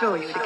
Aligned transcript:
show 0.00 0.14
you 0.14 0.39